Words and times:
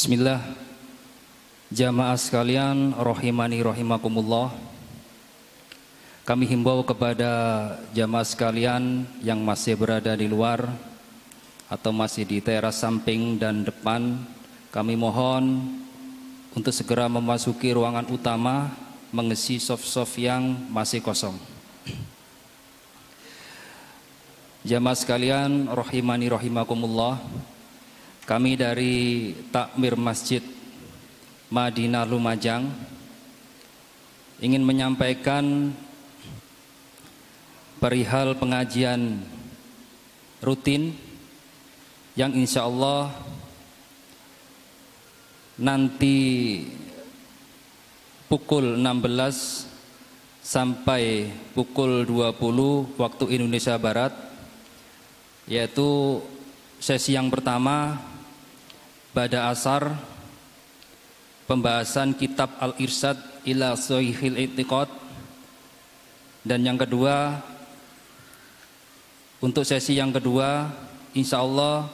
Bismillah. 0.00 0.40
Jamaah 1.68 2.16
sekalian 2.16 2.96
Rahimani 2.96 3.60
rahimakumullah. 3.60 4.48
Kami 6.24 6.48
himbau 6.48 6.80
kepada 6.80 7.28
jamaah 7.92 8.24
sekalian 8.24 9.04
Yang 9.20 9.40
masih 9.44 9.76
berada 9.76 10.16
di 10.16 10.24
luar 10.24 10.72
Atau 11.68 11.92
masih 11.92 12.24
di 12.24 12.40
teras 12.40 12.80
samping 12.80 13.36
dan 13.36 13.60
depan 13.60 14.24
Kami 14.72 14.96
mohon 14.96 15.68
Untuk 16.56 16.72
segera 16.72 17.04
memasuki 17.04 17.68
ruangan 17.68 18.08
utama 18.08 18.72
Mengisi 19.12 19.60
soft-soft 19.60 20.16
yang 20.16 20.64
masih 20.72 21.04
kosong. 21.04 21.36
Jamaah 24.64 24.96
sekalian 24.96 25.68
Rahimani 25.68 26.32
rahimakumullah 26.32 27.20
Kami 28.30 28.54
dari 28.54 29.34
Takmir 29.50 29.98
Masjid 29.98 30.38
Madinah 31.50 32.06
Lumajang 32.06 32.62
ingin 34.38 34.62
menyampaikan 34.62 35.74
perihal 37.82 38.38
pengajian 38.38 39.18
rutin 40.38 40.94
yang 42.14 42.30
insya 42.30 42.70
Allah 42.70 43.10
nanti 45.58 46.14
pukul 48.30 48.78
16 48.78 49.66
sampai 50.38 51.34
pukul 51.50 52.06
20 52.06 52.94
waktu 52.94 53.24
Indonesia 53.34 53.74
Barat 53.74 54.14
yaitu 55.50 56.22
sesi 56.78 57.18
yang 57.18 57.26
pertama 57.26 58.06
pada 59.10 59.50
asar 59.50 59.98
pembahasan 61.50 62.14
kitab 62.14 62.54
Al-Irsyad 62.62 63.18
ila 63.42 63.74
Sahihil 63.74 64.38
I'tiqad. 64.38 64.86
Dan 66.46 66.64
yang 66.64 66.78
kedua 66.78 67.42
untuk 69.42 69.66
sesi 69.66 69.98
yang 69.98 70.14
kedua 70.14 70.70
insya 71.12 71.42
Allah 71.42 71.90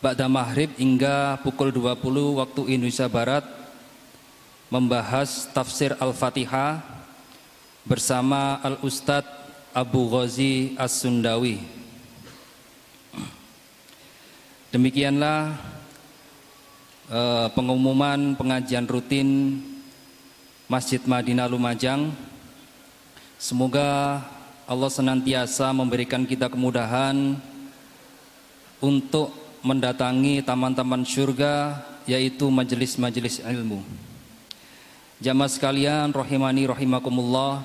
Ba'da 0.00 0.28
Maghrib 0.28 0.72
hingga 0.76 1.40
pukul 1.40 1.72
20 1.72 2.40
waktu 2.40 2.60
Indonesia 2.76 3.08
Barat 3.08 3.44
membahas 4.68 5.48
tafsir 5.52 5.96
Al-Fatihah 5.96 6.80
bersama 7.84 8.60
Al-Ustadz 8.64 9.28
Abu 9.72 10.08
Ghazi 10.08 10.76
As-Sundawi 10.80 11.83
demikianlah 14.74 15.54
eh, 17.06 17.46
pengumuman 17.54 18.34
pengajian 18.34 18.90
rutin 18.90 19.62
Masjid 20.66 20.98
Madinah 20.98 21.46
Lumajang. 21.46 22.10
Semoga 23.38 24.18
Allah 24.66 24.90
senantiasa 24.90 25.70
memberikan 25.70 26.26
kita 26.26 26.50
kemudahan 26.50 27.38
untuk 28.82 29.30
mendatangi 29.62 30.42
taman-taman 30.42 31.06
surga 31.06 31.78
yaitu 32.10 32.50
majelis-majelis 32.50 33.46
ilmu. 33.46 33.78
Jamaah 35.22 35.52
sekalian 35.54 36.10
rahimani 36.10 36.66
rahimakumullah. 36.66 37.62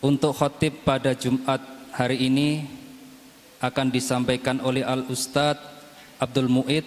Untuk 0.00 0.36
khotib 0.36 0.84
pada 0.84 1.16
Jumat 1.16 1.60
hari 1.96 2.28
ini 2.28 2.83
akan 3.64 3.88
disampaikan 3.88 4.60
oleh 4.60 4.84
Al 4.84 5.08
Ustadz 5.08 5.64
Abdul 6.20 6.52
Muid 6.52 6.84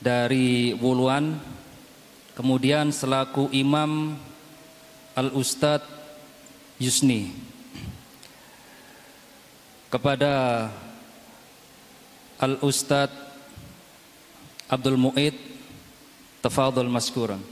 dari 0.00 0.72
Wuluan 0.80 1.36
kemudian 2.32 2.88
selaku 2.90 3.52
imam 3.52 4.16
Al 5.12 5.28
Ustadz 5.36 5.84
Yusni. 6.80 7.30
Kepada 9.92 10.66
Al 12.40 12.56
Ustadz 12.64 13.12
Abdul 14.72 14.96
Muid 14.96 15.36
tafadhol 16.40 16.88
maskuran 16.88 17.51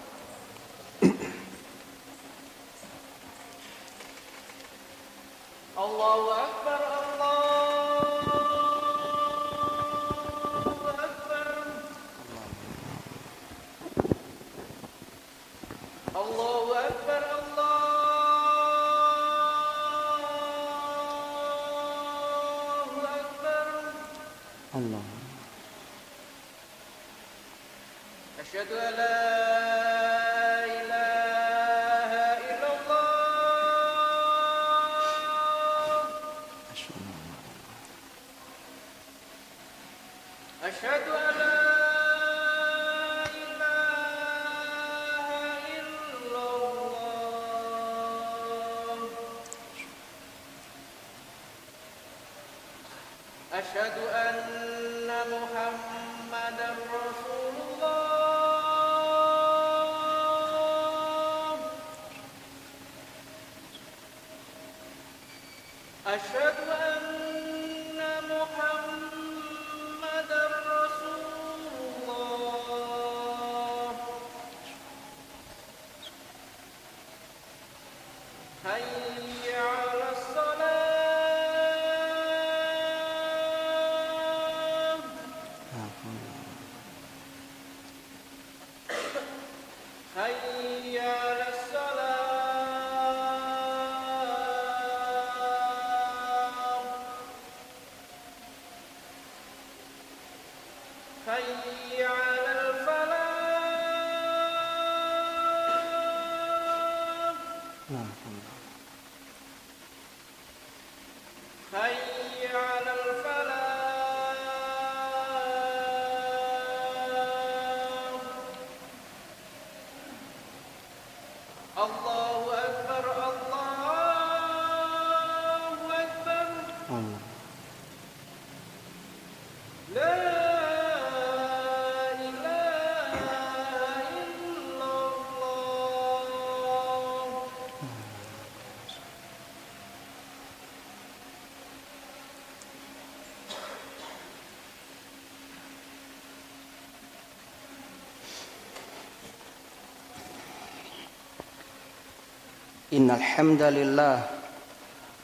إن 152.91 153.07
الحمد 153.07 153.61
لله 153.61 154.19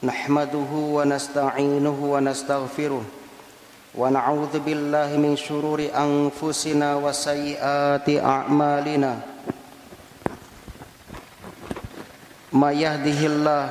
نحمده 0.03 0.71
ونستعينه 0.71 1.99
ونستغفره 1.99 3.03
ونعوذ 3.95 4.53
بالله 4.59 5.09
من 5.19 5.35
شرور 5.35 5.83
أنفسنا 5.91 6.95
وسيئات 6.95 8.07
أعمالنا. 8.09 9.13
ما 12.55 12.71
يهده 12.71 13.19
الله 13.35 13.67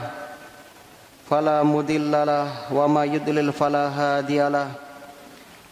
فلا 1.33 1.63
مضل 1.65 2.13
له 2.13 2.49
وما 2.77 3.05
يضلل 3.05 3.49
فلا 3.53 3.89
هادي 3.89 4.49
له. 4.49 4.69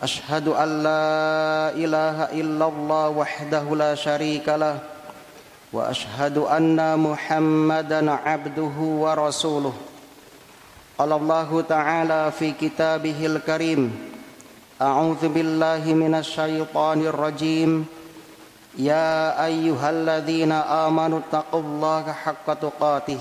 أشهد 0.03 0.49
أن 0.49 0.71
لا 0.81 1.05
إله 1.77 2.17
إلا 2.41 2.67
الله 2.73 3.09
وحده 3.09 3.65
لا 3.77 3.93
شريك 3.95 4.49
له. 4.49 4.94
وأشهد 5.75 6.39
أن 6.39 6.79
محمدا 6.99 8.11
عبده 8.11 8.77
ورسوله. 8.79 9.73
قال 10.99 11.13
الله 11.13 11.51
تعالى 11.69 12.33
في 12.39 12.55
كتابه 12.55 13.27
الكريم 13.27 13.83
أعوذ 14.83 15.29
بالله 15.35 15.83
من 15.95 16.15
الشيطان 16.15 17.01
الرجيم. 17.07 17.87
يا 18.79 19.45
أيها 19.47 19.91
الذين 19.91 20.53
آمنوا 20.53 21.19
اتقوا 21.19 21.61
الله 21.61 22.05
حق 22.13 22.47
تقاته 22.55 23.21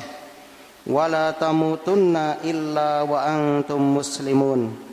ولا 0.88 1.32
تموتن 1.32 2.16
إلا 2.44 3.02
وأنتم 3.02 3.98
مسلمون. 3.98 4.93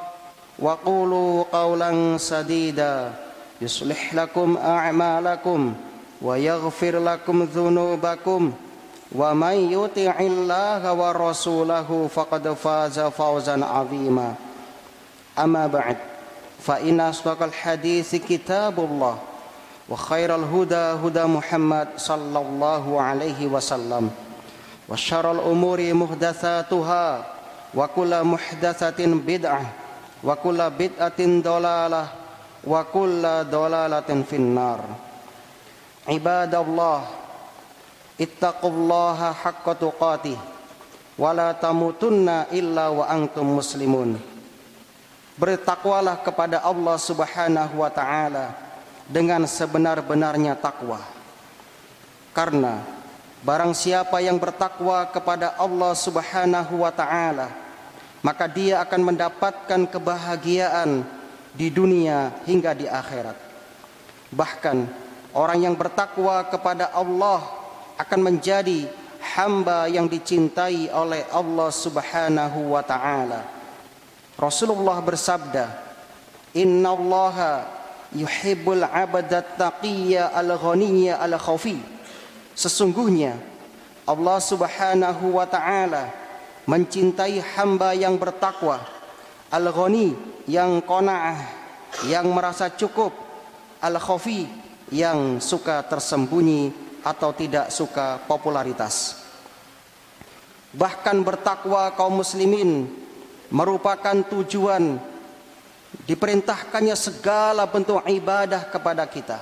وقولوا 0.61 1.43
قولا 1.51 2.17
سديدا. 2.17 3.11
يصلح 3.61 4.13
لكم 4.13 4.57
أعمالكم 4.57 5.73
ويغفر 6.21 6.99
لكم 6.99 7.43
ذنوبكم. 7.43 8.53
ومن 9.15 9.55
يطع 9.71 10.19
الله 10.19 10.93
ورسوله 10.93 12.09
فقد 12.15 12.53
فاز 12.53 12.99
فوزا 12.99 13.65
عظيما. 13.65 14.33
أما 15.39 15.67
بعد 15.67 15.97
فإن 16.61 16.99
أصدق 16.99 17.43
الحديث 17.43 18.15
كتاب 18.15 18.79
الله 18.79 19.17
وخير 19.89 20.35
الهدى 20.35 20.75
هدى 20.75 21.23
محمد 21.23 21.87
صلى 21.97 22.39
الله 22.39 23.01
عليه 23.01 23.47
وسلم. 23.47 24.09
وشر 24.89 25.31
الأمور 25.31 25.93
محدثاتها 25.93 27.25
وكل 27.75 28.23
محدثة 28.23 28.99
بدعة 29.07 29.65
wa 30.21 30.37
kulla 30.37 30.69
bid'atin 30.69 31.41
dolalah, 31.41 32.07
wa 32.65 32.81
kulla 32.85 33.45
dalalatin 33.45 34.21
finnar. 34.25 34.81
Ibadallah 36.05 37.01
ittaqullaha 38.17 39.33
haqqa 39.33 39.73
tuqatih 39.77 40.37
wa 41.17 41.29
la 41.33 41.53
tamutunna 41.53 42.49
illa 42.53 42.89
wa 42.89 43.05
antum 43.09 43.45
muslimun. 43.45 44.17
Bertakwalah 45.37 46.21
kepada 46.21 46.61
Allah 46.61 46.97
Subhanahu 47.01 47.81
wa 47.81 47.89
taala 47.89 48.53
dengan 49.09 49.45
sebenar-benarnya 49.45 50.53
takwa. 50.57 51.01
Karena 52.31 52.81
barang 53.41 53.73
siapa 53.73 54.21
yang 54.21 54.37
bertakwa 54.37 55.05
kepada 55.09 55.57
Allah 55.57 55.97
Subhanahu 55.97 56.85
wa 56.85 56.93
taala 56.93 57.60
maka 58.21 58.45
dia 58.45 58.81
akan 58.85 59.13
mendapatkan 59.13 59.81
kebahagiaan 59.89 61.01
di 61.57 61.67
dunia 61.73 62.31
hingga 62.45 62.71
di 62.77 62.85
akhirat. 62.85 63.35
Bahkan 64.31 64.77
orang 65.33 65.59
yang 65.65 65.75
bertakwa 65.75 66.45
kepada 66.47 66.93
Allah 66.93 67.43
akan 67.97 68.19
menjadi 68.31 68.87
hamba 69.35 69.89
yang 69.89 70.05
dicintai 70.05 70.89
oleh 70.93 71.25
Allah 71.33 71.69
Subhanahu 71.69 72.73
wa 72.73 72.81
taala. 72.85 73.45
Rasulullah 74.37 74.97
bersabda, 75.01 75.69
"Innallaha 76.57 77.67
yuhibbul 78.15 78.81
'abda 78.81 79.45
taqiyya 79.59 80.33
al-ghaniyya 80.33 81.21
al-khafi." 81.21 81.77
Sesungguhnya 82.57 83.37
Allah 84.05 84.37
Subhanahu 84.41 85.37
wa 85.37 85.45
taala 85.45 86.20
mencintai 86.65 87.41
hamba 87.57 87.97
yang 87.97 88.17
bertakwa, 88.21 88.81
al-ghani 89.49 90.13
yang 90.45 90.81
qanaah, 90.85 91.37
yang 92.07 92.29
merasa 92.29 92.69
cukup, 92.71 93.13
al-khafi 93.81 94.47
yang 94.93 95.41
suka 95.41 95.81
tersembunyi 95.87 96.71
atau 97.01 97.33
tidak 97.33 97.73
suka 97.73 98.21
popularitas. 98.29 99.23
Bahkan 100.71 101.17
bertakwa 101.25 101.91
kaum 101.97 102.23
muslimin 102.23 102.87
merupakan 103.51 104.15
tujuan 104.31 104.95
diperintahkannya 106.07 106.95
segala 106.95 107.67
bentuk 107.67 107.99
ibadah 108.07 108.71
kepada 108.71 109.03
kita. 109.09 109.39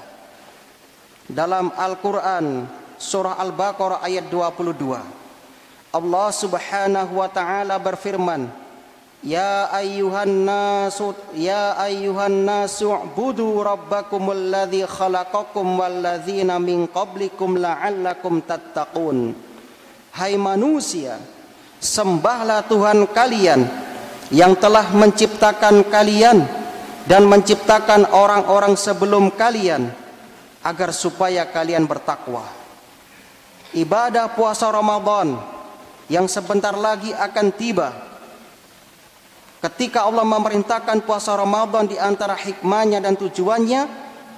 Dalam 1.30 1.70
Al-Qur'an 1.78 2.66
surah 2.98 3.38
Al-Baqarah 3.38 4.02
ayat 4.02 4.26
22 4.34 5.19
Allah 5.90 6.30
Subhanahu 6.30 7.18
wa 7.18 7.26
taala 7.26 7.82
berfirman, 7.82 8.46
"Ya 9.26 9.66
ayyuhan 9.74 10.46
nasu 10.46 11.18
ya 11.34 11.74
ayyuhan 11.82 12.46
nasu 12.46 12.94
ubudu 12.94 13.58
rabbakumul 13.66 14.54
ladzi 14.54 14.86
khalaqakum 14.86 15.82
walladzina 15.82 16.62
min 16.62 16.86
qablikum 16.86 17.58
la'allakum 17.58 18.46
tattaqun." 18.46 19.34
Hai 20.14 20.38
manusia, 20.38 21.18
sembahlah 21.82 22.70
Tuhan 22.70 23.10
kalian 23.10 23.66
yang 24.30 24.54
telah 24.62 24.94
menciptakan 24.94 25.90
kalian 25.90 26.46
dan 27.10 27.26
menciptakan 27.26 28.14
orang-orang 28.14 28.78
sebelum 28.78 29.34
kalian 29.34 29.90
agar 30.62 30.94
supaya 30.94 31.50
kalian 31.50 31.90
bertakwa. 31.90 32.46
Ibadah 33.74 34.38
puasa 34.38 34.70
Ramadan 34.70 35.59
yang 36.10 36.26
sebentar 36.26 36.74
lagi 36.74 37.14
akan 37.14 37.48
tiba. 37.54 37.90
Ketika 39.62 40.10
Allah 40.10 40.26
memerintahkan 40.26 41.06
puasa 41.06 41.38
Ramadan 41.38 41.86
di 41.86 41.96
antara 42.02 42.34
hikmahnya 42.34 43.00
dan 43.00 43.14
tujuannya 43.14 43.82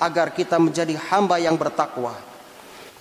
agar 0.03 0.35
kita 0.35 0.59
menjadi 0.59 0.99
hamba 1.09 1.39
yang 1.39 1.55
bertakwa. 1.55 2.13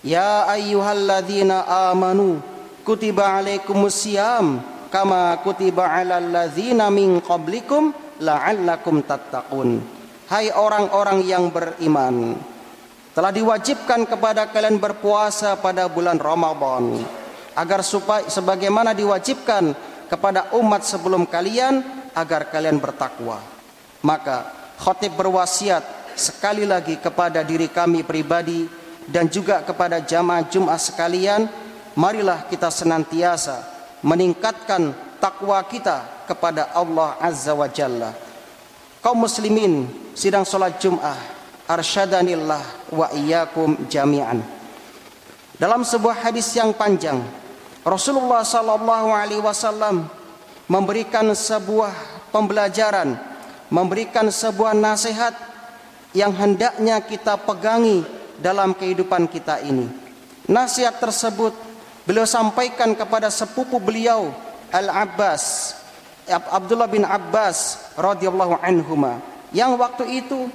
Ya 0.00 0.46
ayyuhalladzina 0.48 1.90
amanu 1.92 2.40
kutiba 2.86 3.40
alaikumusiyam 3.40 4.62
kama 4.88 5.36
kutiba 5.44 5.84
alal 5.88 6.28
ladzina 6.28 6.88
min 6.92 7.18
qablikum 7.24 7.92
la'allakum 8.20 9.00
tattaqun. 9.04 9.80
Hai 10.30 10.52
orang-orang 10.54 11.26
yang 11.26 11.50
beriman, 11.50 12.38
telah 13.16 13.32
diwajibkan 13.34 14.06
kepada 14.06 14.46
kalian 14.46 14.78
berpuasa 14.78 15.58
pada 15.58 15.90
bulan 15.90 16.20
Ramadan 16.20 17.02
agar 17.60 17.84
supaya 17.84 18.24
sebagaimana 18.24 18.96
diwajibkan 18.96 19.76
kepada 20.08 20.56
umat 20.56 20.80
sebelum 20.80 21.28
kalian 21.28 21.84
agar 22.16 22.48
kalian 22.48 22.80
bertakwa. 22.80 23.36
Maka 24.00 24.48
khotib 24.80 25.12
berwasiat 25.20 26.16
sekali 26.16 26.64
lagi 26.64 26.96
kepada 26.96 27.44
diri 27.44 27.68
kami 27.68 28.00
pribadi 28.00 28.64
dan 29.04 29.28
juga 29.28 29.60
kepada 29.60 30.00
jamaah 30.00 30.48
Jumat 30.48 30.80
sekalian, 30.80 31.52
marilah 32.00 32.48
kita 32.48 32.72
senantiasa 32.72 33.60
meningkatkan 34.00 34.96
takwa 35.20 35.60
kita 35.68 36.24
kepada 36.24 36.72
Allah 36.72 37.20
Azza 37.20 37.52
wa 37.52 37.68
Jalla. 37.68 38.16
Kaum 39.04 39.20
muslimin 39.20 39.84
sidang 40.16 40.48
salat 40.48 40.80
Jumat, 40.80 41.16
arsyadanillah 41.68 42.92
wa 42.96 43.06
iyyakum 43.12 43.84
jami'an. 43.84 44.40
Dalam 45.60 45.84
sebuah 45.84 46.24
hadis 46.24 46.48
yang 46.56 46.72
panjang, 46.72 47.20
Rasulullah 47.80 48.44
sallallahu 48.44 49.08
alaihi 49.12 49.42
wasallam 49.42 50.08
memberikan 50.68 51.26
sebuah 51.32 51.92
pembelajaran, 52.28 53.16
memberikan 53.72 54.28
sebuah 54.28 54.76
nasihat 54.76 55.32
yang 56.12 56.34
hendaknya 56.34 57.00
kita 57.00 57.40
pegangi 57.40 58.04
dalam 58.38 58.76
kehidupan 58.76 59.26
kita 59.30 59.64
ini. 59.64 59.88
Nasihat 60.50 60.98
tersebut 60.98 61.54
beliau 62.04 62.26
sampaikan 62.26 62.92
kepada 62.92 63.30
sepupu 63.30 63.78
beliau 63.78 64.34
Al-Abbas 64.70 65.76
Abdullah 66.30 66.86
bin 66.86 67.02
Abbas 67.02 67.90
radhiyallahu 67.98 68.62
anhuma 68.62 69.18
yang 69.50 69.74
waktu 69.74 70.22
itu 70.22 70.46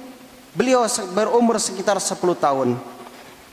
beliau 0.56 0.88
berumur 1.12 1.60
sekitar 1.60 2.00
10 2.00 2.16
tahun. 2.40 2.80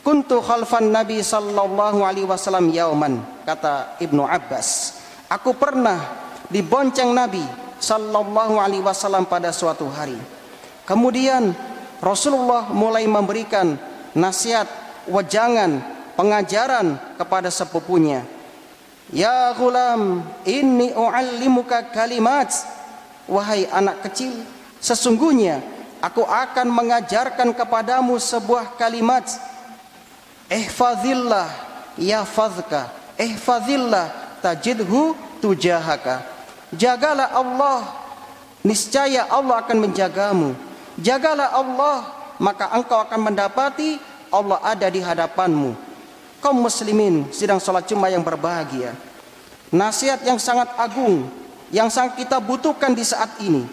Kuntu 0.04 0.44
khalfan 0.44 0.92
Nabi 0.92 1.24
sallallahu 1.24 2.04
alaihi 2.04 2.28
wasallam 2.28 2.68
yauman 2.76 3.24
kata 3.48 3.96
Ibnu 4.04 4.28
Abbas. 4.28 5.00
Aku 5.32 5.56
pernah 5.56 5.96
dibonceng 6.52 7.16
Nabi 7.16 7.40
sallallahu 7.80 8.60
alaihi 8.60 8.84
wasallam 8.84 9.24
pada 9.24 9.56
suatu 9.56 9.88
hari. 9.88 10.20
Kemudian 10.84 11.56
Rasulullah 12.04 12.68
mulai 12.68 13.08
memberikan 13.08 13.80
nasihat, 14.12 14.68
wejangan, 15.08 15.80
pengajaran 16.20 17.00
kepada 17.16 17.48
sepupunya. 17.48 18.28
Ya 19.08 19.56
gulam, 19.56 20.20
inni 20.44 20.92
uallimuka 20.92 21.96
kalimat. 21.96 22.52
Wahai 23.24 23.72
anak 23.72 24.04
kecil, 24.04 24.36
sesungguhnya 24.84 25.64
aku 26.04 26.28
akan 26.28 26.68
mengajarkan 26.68 27.56
kepadamu 27.56 28.20
sebuah 28.20 28.76
kalimat 28.76 29.24
Ihfazillah 30.54 31.50
yafazka. 31.98 32.94
Ihfazillah 33.18 34.38
tajidhu 34.46 35.18
tujahaka. 35.42 36.22
Jagalah 36.74 37.34
Allah, 37.34 37.90
niscaya 38.62 39.26
Allah 39.30 39.66
akan 39.66 39.78
menjagamu. 39.90 40.54
Jagalah 41.02 41.58
Allah, 41.58 42.06
maka 42.38 42.70
engkau 42.78 43.02
akan 43.02 43.34
mendapati 43.34 43.98
Allah 44.30 44.62
ada 44.62 44.86
di 44.90 45.02
hadapanmu. 45.02 45.74
Kaum 46.38 46.58
muslimin 46.62 47.30
sidang 47.34 47.58
salat 47.58 47.90
Jumat 47.90 48.14
yang 48.14 48.22
berbahagia. 48.22 48.94
Nasihat 49.74 50.22
yang 50.22 50.38
sangat 50.38 50.70
agung 50.78 51.26
yang 51.74 51.90
sangat 51.90 52.22
kita 52.22 52.38
butuhkan 52.38 52.94
di 52.94 53.02
saat 53.02 53.34
ini. 53.42 53.66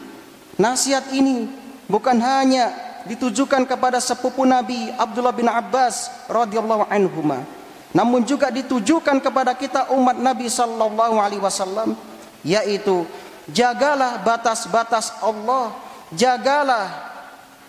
Nasihat 0.56 1.12
ini 1.12 1.44
bukan 1.84 2.16
hanya 2.16 2.72
ditujukan 3.08 3.64
kepada 3.64 4.00
sepupu 4.02 4.44
Nabi 4.44 4.90
Abdullah 4.96 5.32
bin 5.32 5.48
Abbas 5.48 6.26
radhiyallahu 6.28 6.88
anhuma. 6.88 7.44
Namun 7.90 8.22
juga 8.22 8.48
ditujukan 8.54 9.18
kepada 9.18 9.56
kita 9.56 9.90
umat 9.94 10.14
Nabi 10.14 10.46
sallallahu 10.46 11.18
alaihi 11.18 11.42
wasallam 11.42 11.98
yaitu 12.46 13.02
jagalah 13.50 14.22
batas-batas 14.22 15.10
Allah 15.20 15.74
jagalah 16.14 16.86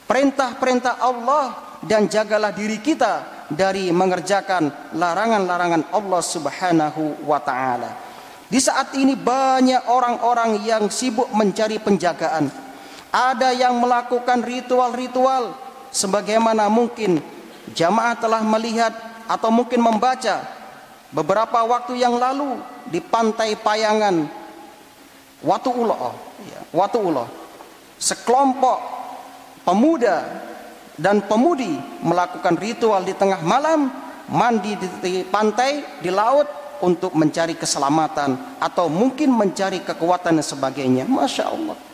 perintah-perintah 0.05 1.01
Allah 1.01 1.77
dan 1.81 2.05
jagalah 2.05 2.53
diri 2.53 2.77
kita 2.81 3.45
dari 3.49 3.89
mengerjakan 3.89 4.93
larangan-larangan 4.93 5.89
Allah 5.89 6.21
Subhanahu 6.21 7.25
wa 7.25 7.41
taala. 7.41 7.91
Di 8.51 8.59
saat 8.59 8.91
ini 8.99 9.15
banyak 9.15 9.87
orang-orang 9.87 10.59
yang 10.67 10.91
sibuk 10.91 11.31
mencari 11.31 11.79
penjagaan 11.79 12.51
ada 13.11 13.51
yang 13.51 13.75
melakukan 13.75 14.39
ritual-ritual 14.39 15.51
sebagaimana 15.91 16.71
mungkin 16.71 17.19
jamaah 17.75 18.15
telah 18.15 18.39
melihat 18.39 18.95
atau 19.27 19.51
mungkin 19.51 19.83
membaca 19.83 20.47
beberapa 21.11 21.59
waktu 21.67 21.99
yang 21.99 22.15
lalu 22.15 22.63
di 22.87 23.03
pantai 23.03 23.59
Payangan 23.59 24.41
Watu 25.43 25.71
Ulo, 25.75 26.15
ya, 26.47 26.61
Watu 26.71 26.99
Ulo. 27.03 27.25
Sekelompok 28.01 28.79
pemuda 29.67 30.25
dan 30.97 31.21
pemudi 31.25 31.77
melakukan 32.01 32.57
ritual 32.57 33.03
di 33.05 33.13
tengah 33.13 33.41
malam 33.43 33.91
mandi 34.31 34.77
di 35.03 35.25
pantai 35.27 35.99
di 35.99 36.09
laut 36.09 36.47
untuk 36.81 37.13
mencari 37.13 37.53
keselamatan 37.57 38.57
atau 38.57 38.89
mungkin 38.89 39.33
mencari 39.33 39.85
kekuatan 39.85 40.41
dan 40.41 40.45
sebagainya. 40.45 41.05
Masya 41.05 41.45
Allah 41.49 41.90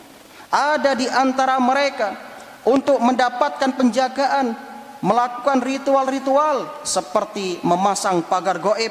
ada 0.48 0.96
di 0.96 1.04
antara 1.08 1.60
mereka 1.60 2.16
untuk 2.64 3.00
mendapatkan 3.00 3.72
penjagaan 3.76 4.56
melakukan 4.98 5.62
ritual-ritual 5.62 6.82
seperti 6.82 7.62
memasang 7.62 8.24
pagar 8.26 8.58
goib 8.58 8.90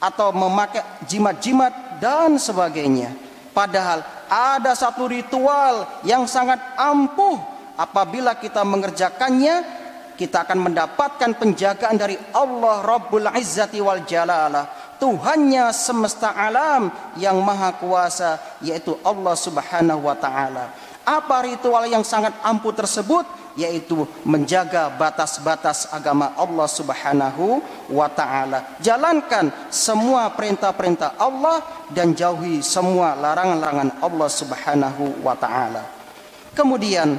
atau 0.00 0.32
memakai 0.32 0.84
jimat-jimat 1.04 2.00
dan 2.00 2.40
sebagainya. 2.40 3.12
Padahal 3.54 4.02
ada 4.26 4.74
satu 4.74 5.06
ritual 5.06 6.02
yang 6.02 6.26
sangat 6.26 6.58
ampuh. 6.74 7.38
Apabila 7.74 8.38
kita 8.38 8.62
mengerjakannya 8.62 9.82
kita 10.14 10.46
akan 10.46 10.70
mendapatkan 10.70 11.30
penjagaan 11.34 11.98
dari 11.98 12.14
Allah 12.30 12.86
Rabbul 12.86 13.26
Izzati 13.34 13.82
wal 13.82 14.06
Jalalah 14.06 14.83
Tuhannya 15.04 15.68
semesta 15.76 16.32
alam 16.32 16.88
yang 17.20 17.36
maha 17.44 17.76
kuasa 17.76 18.40
yaitu 18.64 18.96
Allah 19.04 19.36
Subhanahu 19.36 20.08
wa 20.08 20.16
taala 20.16 20.72
apa 21.04 21.44
ritual 21.44 21.84
yang 21.84 22.00
sangat 22.00 22.32
ampuh 22.40 22.72
tersebut? 22.72 23.28
Yaitu 23.54 24.08
menjaga 24.26 24.90
batas-batas 24.98 25.86
agama 25.94 26.34
Allah 26.34 26.66
subhanahu 26.66 27.62
wa 27.92 28.10
ta'ala. 28.10 28.82
Jalankan 28.82 29.52
semua 29.70 30.26
perintah-perintah 30.34 31.14
Allah 31.20 31.62
dan 31.94 32.18
jauhi 32.18 32.64
semua 32.66 33.14
larangan-larangan 33.14 34.02
Allah 34.02 34.28
subhanahu 34.32 35.22
wa 35.22 35.38
ta'ala. 35.38 35.86
Kemudian 36.56 37.14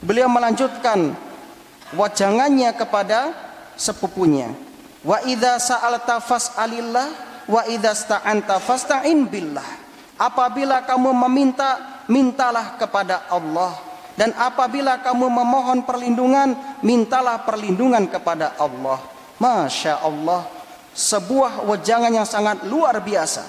beliau 0.00 0.30
melanjutkan 0.30 1.12
wajangannya 1.92 2.72
kepada 2.72 3.36
sepupunya. 3.76 4.63
Wa 5.04 5.20
idza 5.28 5.60
sa'alta 5.60 6.18
fas'alillah 6.18 7.08
wa 7.46 7.62
idza 7.68 7.92
sta'anta 7.92 8.56
fasta'in 8.56 9.28
billah. 9.28 9.68
Apabila 10.16 10.82
kamu 10.88 11.12
meminta 11.28 12.02
mintalah 12.08 12.80
kepada 12.80 13.28
Allah. 13.28 13.76
Dan 14.14 14.30
apabila 14.38 15.02
kamu 15.02 15.26
memohon 15.26 15.82
perlindungan 15.82 16.80
mintalah 16.86 17.42
perlindungan 17.42 18.06
kepada 18.08 18.54
Allah. 18.56 19.02
Masya 19.42 20.06
Allah 20.06 20.46
sebuah 20.94 21.66
wejangan 21.66 22.14
yang 22.14 22.24
sangat 22.24 22.62
luar 22.64 22.94
biasa. 23.02 23.42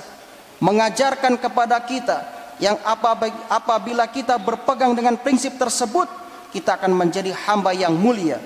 Mengajarkan 0.60 1.38
kepada 1.38 1.78
kita 1.86 2.18
yang 2.58 2.76
apabila 3.52 4.10
kita 4.10 4.42
berpegang 4.42 4.98
dengan 4.98 5.14
prinsip 5.22 5.54
tersebut 5.62 6.10
kita 6.50 6.82
akan 6.82 6.98
menjadi 6.98 7.30
hamba 7.46 7.70
yang 7.70 7.94
mulia. 7.94 8.42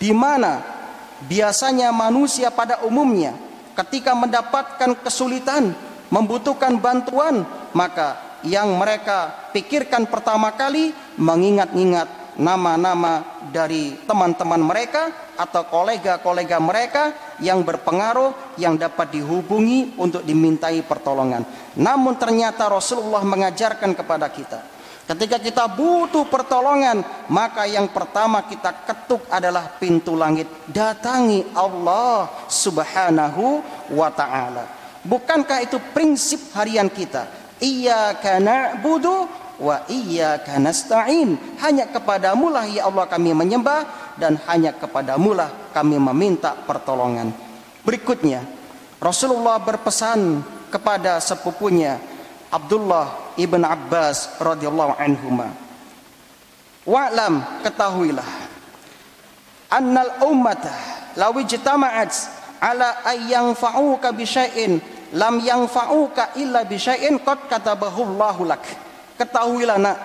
Di 0.00 0.16
mana 0.16 0.79
biasanya 1.26 1.92
manusia 1.92 2.48
pada 2.48 2.80
umumnya 2.86 3.36
ketika 3.76 4.16
mendapatkan 4.16 4.96
kesulitan 5.04 5.72
membutuhkan 6.08 6.76
bantuan 6.80 7.44
maka 7.76 8.40
yang 8.44 8.72
mereka 8.76 9.50
pikirkan 9.52 10.08
pertama 10.08 10.52
kali 10.56 10.96
mengingat-ingat 11.20 12.20
nama-nama 12.40 13.44
dari 13.52 14.00
teman-teman 14.08 14.64
mereka 14.64 15.12
atau 15.36 15.68
kolega-kolega 15.68 16.56
mereka 16.56 17.36
yang 17.44 17.60
berpengaruh 17.60 18.56
yang 18.56 18.80
dapat 18.80 19.12
dihubungi 19.12 20.00
untuk 20.00 20.24
dimintai 20.24 20.80
pertolongan. 20.80 21.44
Namun 21.76 22.16
ternyata 22.16 22.64
Rasulullah 22.72 23.20
mengajarkan 23.20 23.92
kepada 23.92 24.32
kita 24.32 24.79
Ketika 25.10 25.42
kita 25.42 25.66
butuh 25.66 26.22
pertolongan, 26.30 27.02
maka 27.26 27.66
yang 27.66 27.90
pertama 27.90 28.46
kita 28.46 28.70
ketuk 28.86 29.26
adalah 29.26 29.66
pintu 29.74 30.14
langit. 30.14 30.46
Datangi 30.70 31.50
Allah 31.50 32.30
Subhanahu 32.46 33.58
wa 33.90 34.06
taala. 34.14 34.70
Bukankah 35.02 35.66
itu 35.66 35.82
prinsip 35.90 36.54
harian 36.54 36.86
kita? 36.86 37.26
Iyyaka 37.58 38.38
na'budu 38.38 39.26
wa 39.58 39.82
iyyaka 39.90 40.62
nasta'in. 40.62 41.58
Hanya 41.58 41.90
kepadamu 41.90 42.46
lah 42.46 42.70
ya 42.70 42.86
Allah 42.86 43.10
kami 43.10 43.34
menyembah 43.34 44.14
dan 44.14 44.38
hanya 44.46 44.70
kepadamu 44.78 45.34
lah 45.34 45.50
kami 45.74 45.98
meminta 45.98 46.54
pertolongan. 46.54 47.34
Berikutnya, 47.82 48.46
Rasulullah 49.02 49.58
berpesan 49.58 50.38
kepada 50.70 51.18
sepupunya 51.18 51.98
Abdullah 52.50 53.34
ibn 53.38 53.62
Abbas 53.62 54.42
radhiyallahu 54.42 54.98
anhuma. 54.98 55.54
Wa'lam 56.82 57.62
ketahuilah 57.62 58.26
annal 59.70 60.26
ummata 60.26 60.74
law 61.14 61.30
ijtama'at 61.38 62.10
ala 62.58 63.06
ay 63.06 63.30
yanfa'uka 63.30 64.10
bi 64.10 64.26
syai'in 64.26 64.82
lam 65.14 65.38
yanfa'uka 65.38 66.34
illa 66.42 66.66
bi 66.66 66.74
syai'in 66.74 67.22
qad 67.22 67.46
katabahu 67.46 68.14
Allahu 68.14 68.50
lak. 68.50 68.66
Ketahuilah 69.14 69.78
nak, 69.78 69.98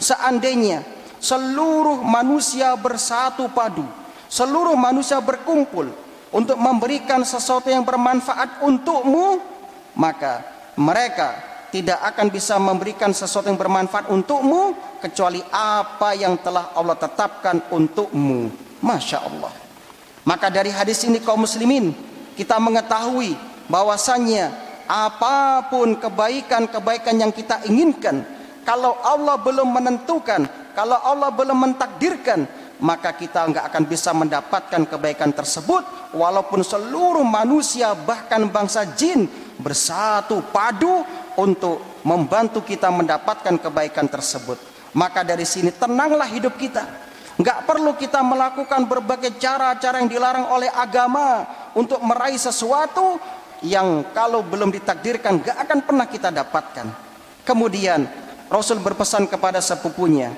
seandainya 0.00 0.80
seluruh 1.20 2.00
manusia 2.00 2.72
bersatu 2.80 3.50
padu, 3.52 3.84
seluruh 4.30 4.78
manusia 4.78 5.18
berkumpul 5.20 5.90
untuk 6.30 6.56
memberikan 6.56 7.20
sesuatu 7.26 7.68
yang 7.68 7.82
bermanfaat 7.82 8.62
untukmu, 8.62 9.42
maka 9.98 10.46
mereka 10.78 11.53
tidak 11.74 11.98
akan 12.14 12.30
bisa 12.30 12.54
memberikan 12.54 13.10
sesuatu 13.10 13.50
yang 13.50 13.58
bermanfaat 13.58 14.06
untukmu 14.06 14.78
kecuali 15.02 15.42
apa 15.50 16.14
yang 16.14 16.38
telah 16.38 16.70
Allah 16.70 16.94
tetapkan 16.94 17.58
untukmu. 17.74 18.46
Masya 18.78 19.18
Allah. 19.26 19.50
Maka 20.22 20.54
dari 20.54 20.70
hadis 20.70 21.02
ini 21.02 21.18
kaum 21.18 21.42
muslimin 21.42 21.90
kita 22.38 22.62
mengetahui 22.62 23.34
bahwasannya 23.66 24.54
apa 24.86 25.66
pun 25.66 25.98
kebaikan-kebaikan 25.98 27.18
yang 27.18 27.34
kita 27.34 27.66
inginkan 27.66 28.22
kalau 28.62 28.94
Allah 29.02 29.34
belum 29.42 29.74
menentukan, 29.74 30.46
kalau 30.78 31.02
Allah 31.02 31.34
belum 31.34 31.58
mentakdirkan, 31.58 32.46
maka 32.78 33.18
kita 33.18 33.50
nggak 33.50 33.64
akan 33.66 33.82
bisa 33.90 34.14
mendapatkan 34.14 34.82
kebaikan 34.86 35.34
tersebut 35.34 36.14
walaupun 36.14 36.62
seluruh 36.62 37.26
manusia 37.26 37.98
bahkan 37.98 38.46
bangsa 38.46 38.86
jin 38.94 39.26
bersatu 39.58 40.42
padu 40.50 41.06
untuk 41.40 42.02
membantu 42.06 42.62
kita 42.62 42.92
mendapatkan 42.92 43.58
kebaikan 43.58 44.06
tersebut. 44.06 44.60
Maka 44.94 45.26
dari 45.26 45.42
sini 45.42 45.74
tenanglah 45.74 46.30
hidup 46.30 46.54
kita. 46.54 46.86
Nggak 47.34 47.66
perlu 47.66 47.98
kita 47.98 48.22
melakukan 48.22 48.86
berbagai 48.86 49.34
cara-cara 49.42 49.98
yang 49.98 50.06
dilarang 50.06 50.46
oleh 50.54 50.70
agama 50.70 51.42
untuk 51.74 51.98
meraih 51.98 52.38
sesuatu 52.38 53.18
yang 53.66 54.06
kalau 54.14 54.46
belum 54.46 54.70
ditakdirkan 54.70 55.42
nggak 55.42 55.58
akan 55.66 55.78
pernah 55.82 56.06
kita 56.06 56.30
dapatkan. 56.30 56.86
Kemudian 57.42 58.06
Rasul 58.46 58.78
berpesan 58.78 59.26
kepada 59.26 59.58
sepupunya, 59.58 60.30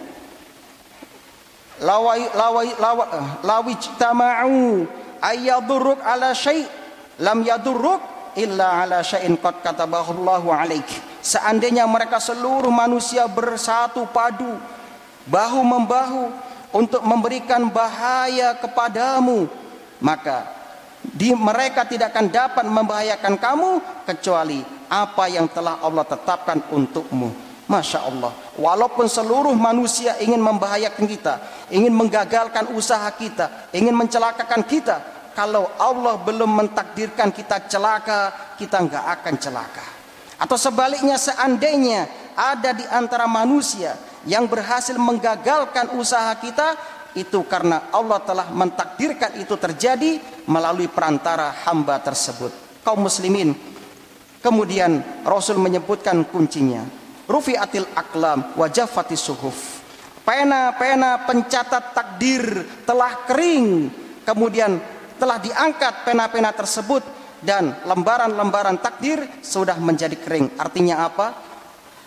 lawai 1.85 2.33
lawai 2.33 2.69
lawi 3.45 3.77
tama'u 4.01 4.89
ayyadurruk 5.21 6.01
ala 6.01 6.33
syai' 6.33 6.65
lam 7.21 7.45
yadurruk 7.45 8.16
illa 8.37 8.85
ala 8.85 9.01
syai'in 9.03 9.35
qad 9.41 9.65
katabahu 9.65 10.23
Allahu 10.23 10.49
alaik. 10.53 10.87
Seandainya 11.25 11.89
mereka 11.89 12.23
seluruh 12.23 12.71
manusia 12.71 13.27
bersatu 13.27 14.07
padu 14.13 14.57
bahu 15.27 15.61
membahu 15.65 16.31
untuk 16.71 17.03
memberikan 17.03 17.67
bahaya 17.73 18.55
kepadamu, 18.57 19.51
maka 19.99 20.47
di 21.03 21.35
mereka 21.35 21.87
tidak 21.87 22.15
akan 22.15 22.27
dapat 22.31 22.65
membahayakan 22.67 23.35
kamu 23.39 23.71
kecuali 24.07 24.61
apa 24.87 25.25
yang 25.27 25.51
telah 25.51 25.83
Allah 25.83 26.07
tetapkan 26.07 26.63
untukmu. 26.71 27.47
Masya 27.67 28.07
Allah. 28.07 28.31
Walaupun 28.55 29.11
seluruh 29.11 29.51
manusia 29.59 30.15
ingin 30.23 30.39
membahayakan 30.39 31.03
kita, 31.03 31.35
ingin 31.67 31.91
menggagalkan 31.91 32.71
usaha 32.71 33.11
kita, 33.11 33.75
ingin 33.75 33.91
mencelakakan 33.91 34.63
kita, 34.63 35.03
kalau 35.37 35.69
Allah 35.77 36.17
belum 36.17 36.49
mentakdirkan 36.49 37.29
kita 37.29 37.69
celaka, 37.69 38.57
kita 38.57 38.81
nggak 38.81 39.05
akan 39.21 39.35
celaka. 39.37 39.87
Atau 40.41 40.57
sebaliknya 40.57 41.21
seandainya 41.21 42.33
ada 42.33 42.73
di 42.73 42.89
antara 42.89 43.29
manusia 43.29 44.01
yang 44.25 44.49
berhasil 44.49 44.97
menggagalkan 44.97 45.93
usaha 46.01 46.33
kita, 46.41 46.73
itu 47.13 47.45
karena 47.45 47.93
Allah 47.93 48.21
telah 48.25 48.49
mentakdirkan 48.49 49.37
itu 49.37 49.61
terjadi 49.61 50.21
melalui 50.49 50.89
perantara 50.89 51.53
hamba 51.69 52.01
tersebut. 52.01 52.81
Kaum 52.81 53.05
muslimin. 53.05 53.53
Kemudian 54.41 55.05
Rasul 55.21 55.61
menyebutkan 55.61 56.25
kuncinya 56.25 56.85
rufiatil 57.27 57.87
aklam 57.99 58.55
wajafati 58.55 59.19
suhuf 59.19 59.83
pena-pena 60.23 61.27
pencatat 61.27 61.95
takdir 61.95 62.63
telah 62.87 63.27
kering 63.27 63.91
kemudian 64.23 64.79
telah 65.17 65.41
diangkat 65.41 66.05
pena-pena 66.07 66.53
tersebut 66.53 67.03
dan 67.41 67.77
lembaran-lembaran 67.85 68.81
takdir 68.81 69.21
sudah 69.45 69.77
menjadi 69.77 70.17
kering 70.17 70.57
artinya 70.57 71.05
apa 71.05 71.37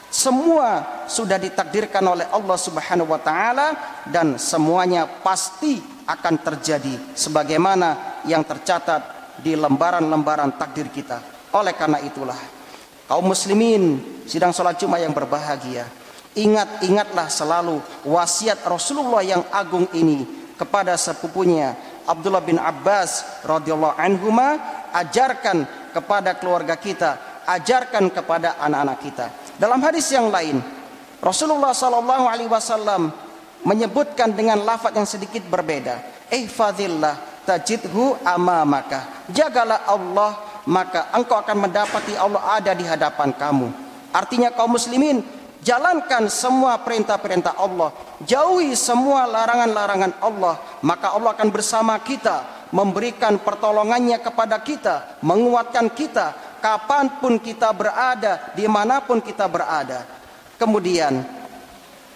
semua 0.10 1.06
sudah 1.06 1.38
ditakdirkan 1.38 2.02
oleh 2.02 2.26
Allah 2.34 2.58
Subhanahu 2.58 3.13
wa 3.13 3.22
taala 3.22 4.02
dan 4.10 4.41
semuanya 4.41 5.06
pasti 5.06 5.78
akan 6.10 6.36
terjadi 6.41 7.13
sebagaimana 7.13 8.22
yang 8.26 8.41
tercatat 8.41 9.38
di 9.38 9.54
lembaran-lembaran 9.54 10.58
takdir 10.58 10.89
kita 10.89 11.22
oleh 11.54 11.78
karena 11.78 12.02
itulah 12.02 12.38
kaum 13.06 13.26
muslimin 13.26 14.02
sidang 14.30 14.54
sholat 14.54 14.78
Jumat 14.78 15.02
yang 15.02 15.17
berbahagia. 15.17 15.89
Ingat-ingatlah 16.38 17.26
selalu 17.26 17.82
wasiat 18.06 18.62
Rasulullah 18.69 19.26
yang 19.26 19.41
agung 19.50 19.89
ini 19.98 20.54
kepada 20.54 20.93
sepupunya 20.93 21.74
Abdullah 22.10 22.41
bin 22.41 22.58
Abbas 22.58 23.45
radhiyallahu 23.45 23.93
anhu 24.02 24.34
ajarkan 24.98 25.69
kepada 25.93 26.34
keluarga 26.41 26.74
kita, 26.74 27.43
ajarkan 27.45 28.10
kepada 28.10 28.58
anak-anak 28.58 28.98
kita. 29.06 29.26
Dalam 29.62 29.78
hadis 29.86 30.10
yang 30.10 30.34
lain, 30.34 30.58
Rasulullah 31.22 31.76
sallallahu 31.76 32.26
alaihi 32.26 32.50
wasallam 32.50 33.13
menyebutkan 33.62 34.34
dengan 34.34 34.65
lafaz 34.65 34.95
yang 34.95 35.06
sedikit 35.06 35.45
berbeda. 35.45 36.02
Ihfazillah 36.34 37.45
tajidhu 37.45 38.17
amamaka. 38.26 39.30
Jagalah 39.30 39.86
Allah 39.86 40.50
maka 40.69 41.10
engkau 41.13 41.38
akan 41.41 41.69
mendapati 41.69 42.13
Allah 42.17 42.58
ada 42.58 42.72
di 42.74 42.86
hadapan 42.86 43.34
kamu. 43.34 43.67
Artinya 44.10 44.50
kaum 44.50 44.74
muslimin 44.74 45.22
jalankan 45.63 46.28
semua 46.32 46.80
perintah-perintah 46.80 47.56
Allah, 47.60 47.91
jauhi 48.24 48.76
semua 48.76 49.28
larangan-larangan 49.28 50.13
Allah, 50.24 50.56
maka 50.84 51.15
Allah 51.15 51.36
akan 51.36 51.50
bersama 51.52 51.95
kita, 52.00 52.67
memberikan 52.69 53.41
pertolongannya 53.41 54.22
kepada 54.22 54.62
kita, 54.62 55.19
menguatkan 55.26 55.89
kita, 55.91 56.60
kapan 56.63 57.19
pun 57.19 57.41
kita 57.41 57.72
berada, 57.74 58.54
di 58.54 58.65
mana 58.69 59.02
pun 59.04 59.19
kita 59.19 59.48
berada. 59.50 60.06
Kemudian 60.60 61.24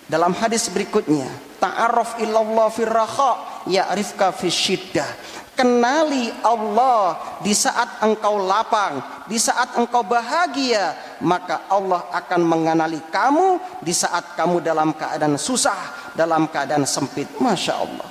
dalam 0.08 0.36
hadis 0.36 0.68
berikutnya, 0.68 1.32
ta'aruf 1.64 2.20
illallah 2.20 2.68
firraha 2.70 3.64
ya'rifka 3.68 4.36
fisyiddah. 4.36 5.08
Kenali 5.54 6.34
Allah 6.42 7.38
di 7.46 7.54
saat 7.54 8.02
engkau 8.02 8.42
lapang, 8.42 8.98
di 9.30 9.38
saat 9.38 9.78
engkau 9.78 10.02
bahagia, 10.02 11.13
maka 11.24 11.72
Allah 11.72 12.12
akan 12.12 12.42
mengenali 12.44 13.00
kamu 13.08 13.80
di 13.80 13.96
saat 13.96 14.36
kamu 14.36 14.60
dalam 14.60 14.92
keadaan 14.92 15.40
susah, 15.40 16.12
dalam 16.14 16.52
keadaan 16.52 16.84
sempit. 16.84 17.32
Masya 17.40 17.74
Allah. 17.80 18.10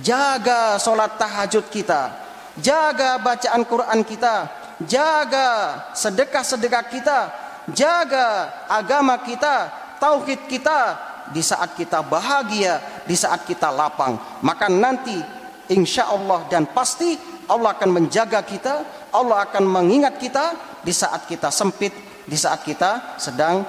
Jaga 0.00 0.80
sholat 0.80 1.20
tahajud 1.20 1.68
kita, 1.68 2.14
jaga 2.56 3.20
bacaan 3.20 3.62
Quran 3.68 4.00
kita, 4.06 4.48
jaga 4.86 5.48
sedekah-sedekah 5.92 6.84
kita, 6.88 7.18
jaga 7.74 8.26
agama 8.70 9.20
kita, 9.20 9.68
tauhid 9.98 10.46
kita 10.46 10.96
di 11.34 11.42
saat 11.44 11.74
kita 11.76 12.00
bahagia, 12.00 13.04
di 13.04 13.12
saat 13.18 13.44
kita 13.44 13.68
lapang. 13.74 14.16
Maka 14.40 14.70
nanti 14.70 15.18
insya 15.68 16.08
Allah 16.08 16.46
dan 16.48 16.70
pasti 16.70 17.18
Allah 17.50 17.74
akan 17.74 17.90
menjaga 17.90 18.40
kita, 18.46 18.74
Allah 19.12 19.50
akan 19.50 19.64
mengingat 19.66 20.20
kita 20.20 20.67
di 20.88 20.96
saat 20.96 21.28
kita 21.28 21.52
sempit, 21.52 21.92
di 22.24 22.32
saat 22.32 22.64
kita 22.64 23.20
sedang 23.20 23.60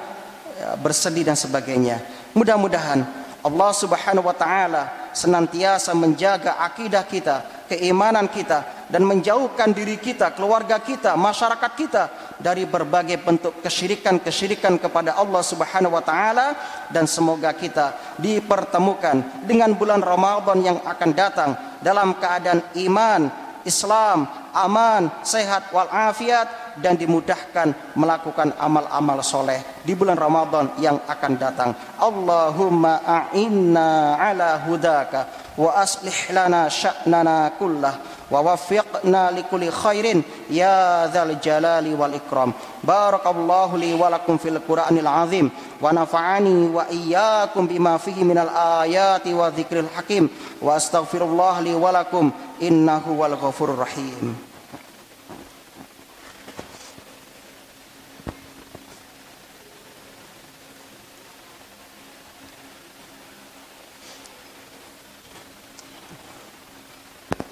ya, 0.55 0.79
bersedih 0.79 1.27
dan 1.27 1.35
sebagainya. 1.35 1.99
Mudah-mudahan 2.31 3.03
Allah 3.43 3.71
Subhanahu 3.75 4.23
wa 4.23 4.31
taala 4.31 5.11
senantiasa 5.11 5.91
menjaga 5.99 6.63
akidah 6.63 7.03
kita, 7.03 7.67
keimanan 7.67 8.31
kita 8.31 8.87
dan 8.87 9.03
menjauhkan 9.03 9.75
diri 9.75 9.99
kita, 9.99 10.31
keluarga 10.31 10.79
kita, 10.79 11.19
masyarakat 11.19 11.71
kita 11.75 12.03
dari 12.39 12.63
berbagai 12.63 13.19
bentuk 13.19 13.59
kesyirikan-kesyirikan 13.67 14.79
kepada 14.79 15.19
Allah 15.19 15.43
Subhanahu 15.43 15.99
wa 15.99 16.03
taala 16.03 16.55
dan 16.87 17.03
semoga 17.03 17.51
kita 17.51 18.15
dipertemukan 18.15 19.43
dengan 19.43 19.75
bulan 19.75 19.99
Ramadan 19.99 20.63
yang 20.63 20.79
akan 20.87 21.11
datang 21.11 21.51
dalam 21.83 22.15
keadaan 22.15 22.63
iman, 22.79 23.27
Islam, 23.67 24.38
aman, 24.54 25.10
sehat 25.26 25.70
walafiat 25.74 26.76
dan 26.78 26.98
dimudahkan 26.98 27.94
melakukan 27.98 28.54
amal-amal 28.58 29.22
soleh 29.22 29.62
di 29.82 29.94
bulan 29.94 30.18
Ramadan 30.18 30.74
yang 30.78 30.98
akan 31.06 31.32
datang. 31.38 31.70
Allahumma 31.98 33.02
a'inna 33.06 34.18
ala 34.18 34.58
hudaka 34.66 35.44
وأصلح 35.58 36.30
لنا 36.30 36.68
شأننا 36.68 37.52
كله 37.60 37.94
ووفقنا 38.30 39.30
لكل 39.30 39.70
خير 39.70 40.22
يا 40.50 41.06
ذا 41.06 41.22
الجلال 41.22 42.00
والإكرام 42.00 42.52
بارك 42.84 43.26
الله 43.26 43.78
لي 43.78 43.94
ولكم 43.94 44.36
في 44.36 44.48
القرآن 44.48 44.98
العظيم 44.98 45.50
ونفعني 45.82 46.66
وإياكم 46.66 47.66
بما 47.66 47.96
فيه 47.96 48.24
من 48.24 48.38
الآيات 48.38 49.26
والذكر 49.26 49.80
الحكيم 49.80 50.30
وأستغفر 50.62 51.24
الله 51.24 51.60
لي 51.60 51.74
ولكم 51.74 52.30
إنه 52.61 53.03
هو 53.07 53.25
الغفور 53.25 53.69
الرحيم. 53.69 54.35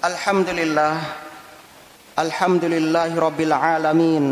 الحمد 0.04 0.48
لله 0.48 0.94
الحمد 2.18 2.64
لله 2.64 3.10
رب 3.18 3.40
العالمين 3.40 4.24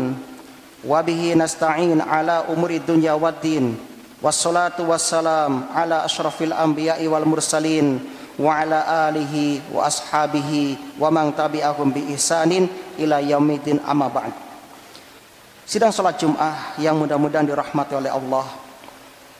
وبه 0.87 1.33
نستعين 1.33 2.01
على 2.01 2.43
أمور 2.49 2.69
الدنيا 2.69 3.13
والدين 3.13 3.77
والصلاة 4.21 4.77
والسلام 4.79 5.53
على 5.75 6.05
أشرف 6.05 6.41
الأنبياء 6.41 7.07
والمرسلين 7.07 7.87
Wa 8.37 8.61
ala 8.61 9.09
alihi 9.09 9.73
wa 9.73 9.89
ashabihi 9.89 10.97
Wa 11.01 11.09
man 11.09 11.33
tabi'ahum 11.33 11.89
bi 11.89 12.13
ihsanin 12.13 12.69
ila 13.01 13.17
yaumidin 13.17 13.81
amma 13.81 14.07
ba'd 14.07 14.33
Sidang 15.65 15.91
salat 15.91 16.21
Jum'ah 16.21 16.77
yang 16.77 16.95
mudah-mudahan 17.01 17.49
dirahmati 17.49 17.97
oleh 17.97 18.13
Allah 18.13 18.45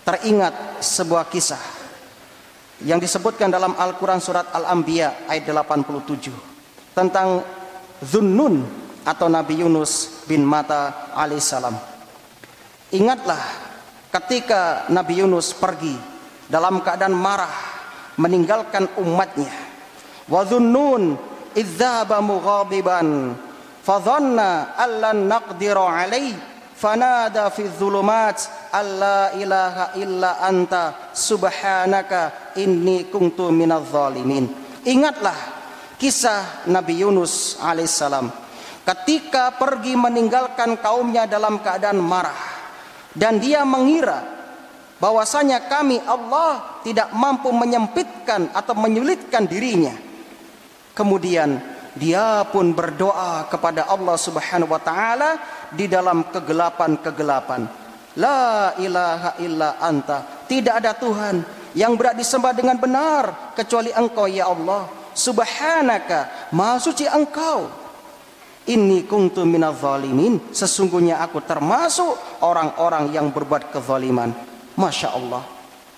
Teringat 0.01 0.81
sebuah 0.81 1.29
kisah 1.29 1.77
yang 2.85 3.01
disebutkan 3.01 3.49
dalam 3.49 3.73
Al-Quran 3.73 4.21
surat 4.21 4.53
Al-Anbiya 4.53 5.25
ayat 5.25 5.49
87 5.49 6.29
tentang 6.93 7.41
Zunnun 8.05 8.61
atau 9.01 9.25
Nabi 9.25 9.65
Yunus 9.65 10.21
bin 10.29 10.45
Mata 10.45 11.09
alaihissalam. 11.17 11.73
Ingatlah 12.93 13.41
ketika 14.13 14.85
Nabi 14.93 15.25
Yunus 15.25 15.57
pergi 15.57 15.97
dalam 16.45 16.85
keadaan 16.85 17.17
marah 17.17 17.49
meninggalkan 18.17 18.89
umatnya. 18.99 19.53
Wa 20.27 20.43
dhunnun 20.43 21.15
idzaba 21.57 22.21
mughadiban 22.21 23.33
fadhanna 23.81 24.77
allan 24.77 25.25
naqdiru 25.31 25.81
alaihi 25.81 26.57
fanada 26.77 27.49
fi 27.49 27.65
dhulumat 27.65 28.69
alla 28.69 29.33
ilaha 29.33 29.97
illa 29.97 30.37
anta 30.45 31.09
subhanaka 31.09 32.53
inni 32.61 33.09
kuntu 33.09 33.49
minadh 33.49 33.89
zalimin 33.89 34.45
ingatlah 34.85 35.33
kisah 35.97 36.69
Nabi 36.69 37.01
Yunus 37.01 37.57
alaihissalam 37.57 38.29
ketika 38.85 39.57
pergi 39.57 39.97
meninggalkan 39.97 40.77
kaumnya 40.77 41.25
dalam 41.25 41.57
keadaan 41.57 41.97
marah 41.97 42.37
dan 43.17 43.41
dia 43.41 43.65
mengira 43.65 44.36
bahwasanya 44.97 45.69
kami 45.69 46.01
Allah 46.03 46.81
tidak 46.81 47.13
mampu 47.13 47.53
menyempitkan 47.53 48.49
atau 48.53 48.73
menyulitkan 48.73 49.45
dirinya 49.45 49.93
kemudian 50.97 51.61
dia 51.97 52.45
pun 52.53 52.71
berdoa 52.77 53.49
kepada 53.49 53.89
Allah 53.89 54.17
Subhanahu 54.17 54.69
wa 54.69 54.81
taala 54.81 55.41
di 55.73 55.89
dalam 55.89 56.29
kegelapan-kegelapan. 56.29 57.65
La 58.17 58.73
ilaha 58.77 59.37
illa 59.41 59.81
anta. 59.81 60.45
Tidak 60.45 60.73
ada 60.77 60.93
Tuhan 60.93 61.41
yang 61.73 61.97
berat 61.97 62.17
disembah 62.17 62.53
dengan 62.53 62.77
benar 62.77 63.53
kecuali 63.57 63.89
Engkau 63.93 64.29
ya 64.29 64.49
Allah. 64.49 64.89
Subhanaka, 65.17 66.49
Maha 66.53 66.77
suci 66.77 67.09
Engkau. 67.09 67.65
Inni 68.69 69.05
kuntu 69.09 69.41
minadh. 69.41 69.81
Sesungguhnya 70.53 71.17
aku 71.21 71.41
termasuk 71.41 72.41
orang-orang 72.45 73.09
yang 73.09 73.33
berbuat 73.33 73.73
kezaliman. 73.73 74.56
Masya 74.77 75.09
Allah. 75.17 75.43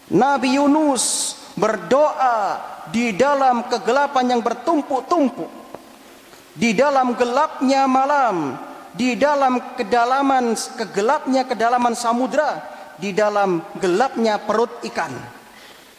Nabi 0.10 0.58
Yunus 0.58 1.36
berdoa 1.54 2.58
di 2.90 3.14
dalam 3.14 3.68
kegelapan 3.70 4.34
yang 4.34 4.42
bertumpuk-tumpuk 4.42 5.60
di 6.60 6.76
dalam 6.76 7.16
gelapnya 7.16 7.88
malam, 7.88 8.60
di 8.92 9.16
dalam 9.16 9.76
kedalaman 9.80 10.60
kegelapnya 10.76 11.48
kedalaman 11.48 11.96
samudra, 11.96 12.60
di 13.00 13.16
dalam 13.16 13.64
gelapnya 13.80 14.44
perut 14.44 14.84
ikan. 14.92 15.12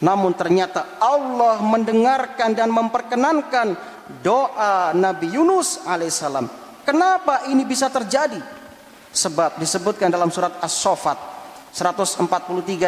Namun 0.00 0.36
ternyata 0.36 1.00
Allah 1.00 1.60
mendengarkan 1.64 2.56
dan 2.56 2.68
memperkenankan 2.72 3.76
doa 4.20 4.92
Nabi 4.92 5.32
Yunus 5.32 5.84
alaihissalam. 5.88 6.48
Kenapa 6.84 7.48
ini 7.48 7.64
bisa 7.64 7.88
terjadi? 7.92 8.40
Sebab 9.10 9.56
disebutkan 9.60 10.12
dalam 10.12 10.28
surat 10.28 10.60
As-Sofat 10.60 11.39
143 11.72 12.26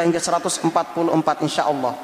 hingga 0.07 0.21
144 0.21 0.66
insya 1.47 1.71
Allah 1.71 1.95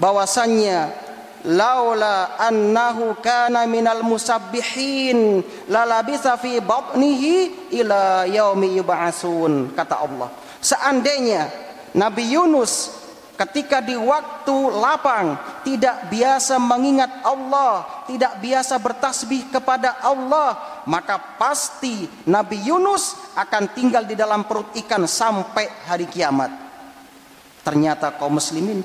bahwasannya 0.00 1.10
laula 1.44 2.36
annahu 2.36 3.16
kana 3.24 3.64
minal 3.64 4.04
musabbihin 4.04 5.40
lalabisa 5.68 6.36
fi 6.36 6.60
batnihi 6.60 7.70
ila 7.80 8.28
yaumi 8.28 8.76
yub'atsun 8.76 9.72
kata 9.72 10.04
Allah. 10.04 10.28
Seandainya 10.60 11.48
Nabi 11.96 12.36
Yunus 12.36 12.99
ketika 13.40 13.80
di 13.80 13.96
waktu 13.96 14.56
lapang 14.76 15.40
tidak 15.64 16.12
biasa 16.12 16.60
mengingat 16.60 17.24
Allah 17.24 18.04
tidak 18.04 18.36
biasa 18.44 18.76
bertasbih 18.76 19.48
kepada 19.48 19.96
Allah 20.04 20.82
maka 20.84 21.16
pasti 21.36 22.08
Nabi 22.28 22.60
Yunus 22.64 23.16
akan 23.36 23.72
tinggal 23.72 24.04
di 24.04 24.16
dalam 24.16 24.44
perut 24.48 24.72
ikan 24.84 25.04
sampai 25.04 25.68
hari 25.88 26.08
kiamat. 26.08 26.52
Ternyata 27.60 28.16
kaum 28.16 28.40
muslimin 28.40 28.80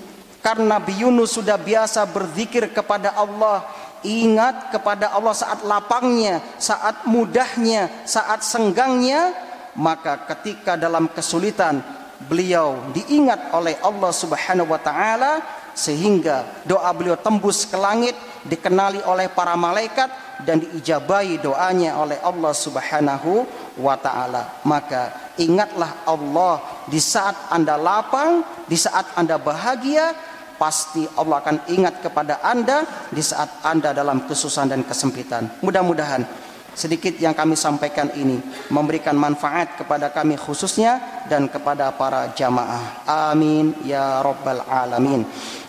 karena 0.45 0.77
Nabi 0.77 1.01
Yunus 1.01 1.33
sudah 1.33 1.57
biasa 1.57 2.05
berzikir 2.05 2.69
kepada 2.69 3.17
Allah, 3.17 3.65
ingat 4.05 4.69
kepada 4.69 5.09
Allah 5.09 5.33
saat 5.33 5.65
lapangnya, 5.65 6.37
saat 6.61 7.07
mudahnya, 7.09 8.05
saat 8.05 8.45
senggangnya, 8.45 9.33
maka 9.73 10.21
ketika 10.29 10.77
dalam 10.77 11.09
kesulitan 11.09 11.81
beliau 12.25 12.91
diingat 12.91 13.53
oleh 13.53 13.77
Allah 13.81 14.11
Subhanahu 14.11 14.69
wa 14.69 14.81
taala 14.81 15.41
sehingga 15.75 16.63
doa 16.63 16.87
beliau 16.95 17.19
tembus 17.19 17.67
ke 17.67 17.75
langit, 17.75 18.15
dikenali 18.47 19.03
oleh 19.03 19.27
para 19.27 19.59
malaikat 19.59 20.07
dan 20.47 20.63
diijabahi 20.63 21.43
doanya 21.43 21.99
oleh 21.99 22.15
Allah 22.23 22.55
Subhanahu 22.55 23.43
wa 23.83 23.95
taala. 23.99 24.63
Maka 24.63 25.35
ingatlah 25.35 26.07
Allah 26.07 26.63
di 26.87 26.97
saat 27.03 27.35
Anda 27.51 27.75
lapang, 27.75 28.41
di 28.71 28.79
saat 28.79 29.19
Anda 29.19 29.35
bahagia, 29.35 30.15
pasti 30.55 31.03
Allah 31.19 31.43
akan 31.43 31.67
ingat 31.67 31.99
kepada 31.99 32.39
Anda 32.39 32.87
di 33.11 33.19
saat 33.19 33.59
Anda 33.61 33.91
dalam 33.91 34.23
kesusahan 34.23 34.71
dan 34.71 34.81
kesempitan. 34.87 35.59
Mudah-mudahan 35.59 36.23
sedikit 36.75 37.15
yang 37.17 37.31
kami 37.31 37.55
sampaikan 37.55 38.11
ini 38.13 38.37
memberikan 38.67 39.15
manfaat 39.15 39.79
kepada 39.79 40.11
kami 40.11 40.35
khususnya 40.35 41.25
dan 41.31 41.47
kepada 41.47 41.89
para 41.95 42.35
jamaah. 42.35 43.07
Amin 43.31 43.73
ya 43.87 44.19
rabbal 44.21 44.61
alamin. 44.67 45.23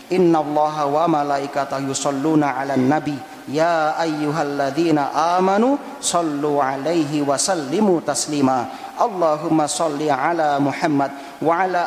Inna 0.07 0.39
Allah 0.39 0.87
wa 0.87 1.05
malaikatahu 1.11 1.91
yusalluna 1.91 2.55
'alan 2.55 2.87
nabi 2.87 3.19
ya 3.51 3.95
ayyuhalladzina 3.99 5.11
amanu 5.39 5.79
sallu 5.99 6.63
alaihi 6.63 7.23
wa 7.23 7.39
sallimu 7.39 8.03
taslima. 8.03 8.86
Allahumma 8.97 9.69
salli 9.69 10.09
ala 10.09 10.57
Muhammad 10.57 11.13
wa 11.45 11.53
ala 11.63 11.83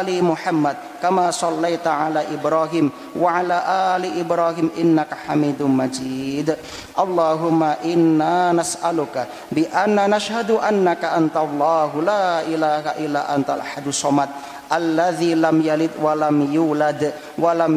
ali 0.00 0.18
Muhammad 0.24 0.76
kama 1.00 1.28
sallaita 1.28 2.08
ala 2.08 2.24
Ibrahim 2.32 2.88
wa 3.12 3.36
ala 3.40 3.92
ali 3.94 4.16
Ibrahim 4.16 4.72
innaka 4.74 5.16
Hamidum 5.28 5.68
Majid. 5.76 6.56
Allahumma 6.96 7.78
inna 7.84 8.56
nas'aluka 8.56 9.28
bi 9.52 9.68
anna 9.68 10.08
nashhadu 10.08 10.56
annaka 10.56 11.12
antallahu 11.12 12.00
la 12.00 12.40
ilaha 12.48 12.96
illa 12.96 13.28
antal 13.28 13.60
ahadus 13.60 14.00
samad 14.00 14.32
alladzi 14.72 15.36
lam 15.36 15.60
yalid 15.60 15.92
wa 16.00 16.16
lam 16.16 16.40
yulad 16.48 17.12
wa 17.36 17.52
lam 17.52 17.76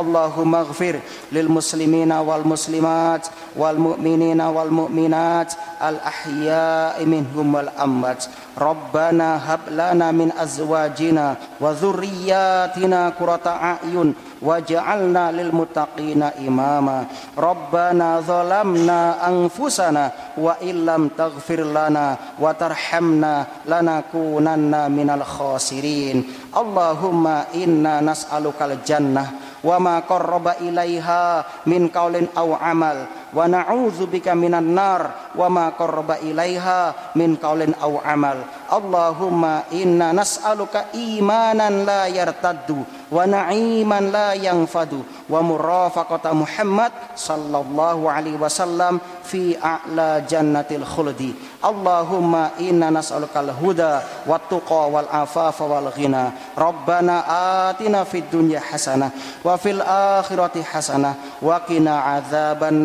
اللهم 0.00 0.54
اغفر 0.54 0.94
للمسلمين 1.32 2.12
والمسلمات 2.12 3.26
والمؤمنين 3.56 4.40
والمؤمنات 4.40 5.50
الأحياء 5.88 7.04
منهم 7.04 7.54
والأموات. 7.54 8.24
ربنا 8.58 9.28
هب 9.54 9.60
لنا 9.70 10.10
من 10.10 10.32
أزواجنا 10.38 11.36
وذرياتنا 11.60 13.00
قرة 13.08 13.46
أعين 13.46 14.14
waj'alna 14.42 15.34
lil 15.34 15.50
muttaqina 15.54 16.38
imama. 16.42 17.06
Rabbana 17.34 18.22
zalamna 18.22 19.22
anfusana 19.22 20.34
wa 20.38 20.58
illam 20.62 21.10
taghfir 21.14 21.62
lana 21.66 22.36
wa 22.38 22.50
tarhamna 22.54 23.64
lanakunanna 23.66 24.86
minal 24.88 25.22
khasirin. 25.26 26.24
Allahumma 26.54 27.50
inna 27.54 28.00
nas'alukal 28.02 28.80
jannah 28.82 29.60
wa 29.62 29.76
ma 29.82 30.02
qarraba 30.06 30.58
ilaiha 30.62 31.44
min 31.66 31.90
qaulin 31.90 32.30
aw 32.34 32.54
amal 32.58 33.27
wa 33.32 33.44
na'udzubika 33.44 34.32
minan 34.32 34.72
nar 34.72 35.32
wa 35.36 35.46
ma 35.48 35.72
qarraba 35.76 36.20
ilaiha 36.20 37.12
min 37.14 37.36
qaulin 37.36 37.74
aw 37.80 38.00
amal. 38.04 38.40
Allahumma 38.68 39.64
inna 39.72 40.12
nas'aluka 40.12 40.92
imanan 40.92 41.88
la 41.88 42.04
yartaddu 42.08 42.84
wa 43.08 43.24
na'iman 43.24 44.12
la 44.12 44.36
yanfadu 44.36 45.00
wa 45.28 45.40
murafaqata 45.40 46.36
Muhammad 46.36 46.92
sallallahu 47.16 48.04
alaihi 48.04 48.36
wasallam 48.36 49.00
fi 49.24 49.56
a'la 49.56 50.24
jannatil 50.28 50.84
khuldi. 50.84 51.32
Allahumma 51.64 52.56
inna 52.60 52.92
nas'aluka 52.92 53.40
al-huda 53.40 54.24
wat 54.28 54.52
tuqa 54.52 54.88
wal 54.88 55.08
afafa 55.08 55.64
wal 55.64 55.88
ghina. 55.92 56.32
Rabbana 56.56 57.24
atina 57.72 58.04
fid 58.04 58.28
dunya 58.28 58.60
hasanah 58.60 59.12
wa 59.40 59.56
fil 59.56 59.80
akhirati 59.80 60.60
hasanah 60.60 61.40
wa 61.40 61.56
qina 61.64 62.20
adzaban 62.20 62.84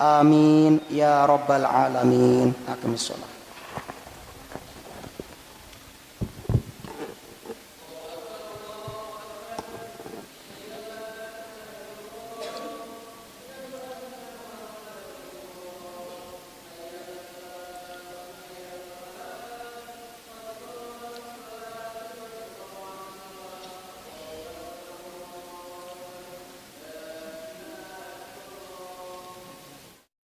آمين. 0.00 0.80
يا 0.90 1.26
رب 1.26 1.50
العالمين. 1.50 2.52
أقم 2.68 2.92
الصلاة. 2.94 3.35